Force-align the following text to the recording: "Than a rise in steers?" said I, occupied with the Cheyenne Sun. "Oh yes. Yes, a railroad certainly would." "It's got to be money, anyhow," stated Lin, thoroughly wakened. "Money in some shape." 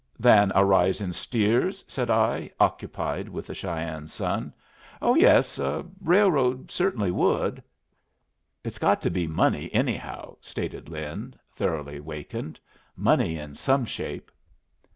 "Than 0.17 0.51
a 0.55 0.65
rise 0.65 0.99
in 0.99 1.13
steers?" 1.13 1.85
said 1.87 2.09
I, 2.09 2.49
occupied 2.59 3.29
with 3.29 3.45
the 3.45 3.53
Cheyenne 3.53 4.07
Sun. 4.07 4.51
"Oh 4.99 5.13
yes. 5.13 5.59
Yes, 5.59 5.59
a 5.59 5.85
railroad 6.01 6.71
certainly 6.71 7.11
would." 7.11 7.61
"It's 8.63 8.79
got 8.79 8.99
to 9.03 9.11
be 9.11 9.27
money, 9.27 9.71
anyhow," 9.71 10.37
stated 10.41 10.89
Lin, 10.89 11.35
thoroughly 11.53 11.99
wakened. 11.99 12.59
"Money 12.95 13.37
in 13.37 13.53
some 13.53 13.85
shape." 13.85 14.31